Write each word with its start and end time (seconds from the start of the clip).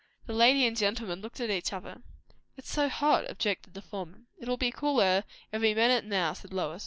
The 0.25 0.33
lady 0.33 0.65
and 0.65 0.75
gentleman 0.75 1.21
looked 1.21 1.39
at 1.39 1.51
each 1.51 1.71
other. 1.71 2.01
"It's 2.57 2.71
so 2.71 2.89
hot!" 2.89 3.29
objected 3.29 3.75
the 3.75 3.83
former. 3.83 4.23
"It 4.39 4.47
will 4.49 4.57
be 4.57 4.71
cooler 4.71 5.25
every 5.53 5.75
minute 5.75 6.05
now," 6.05 6.33
said 6.33 6.51
Lois. 6.51 6.79